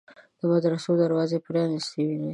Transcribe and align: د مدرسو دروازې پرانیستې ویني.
د 0.39 0.41
مدرسو 0.51 0.91
دروازې 1.03 1.37
پرانیستې 1.45 2.01
ویني. 2.07 2.29